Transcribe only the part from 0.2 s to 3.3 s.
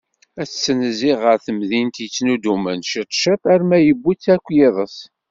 Ad tettnezzih ɣer temdint yettnuddumen ciṭ